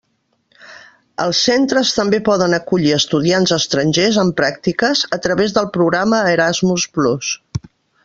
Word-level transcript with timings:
Els 1.25 1.41
centres 1.49 1.91
també 1.97 2.19
poden 2.31 2.57
acollir 2.59 2.95
estudiants 2.97 3.55
estrangers 3.59 4.19
en 4.25 4.35
pràctiques 4.43 5.07
a 5.19 5.23
través 5.29 5.57
del 5.59 5.73
programa 5.79 6.27
Erasmus+. 6.37 6.93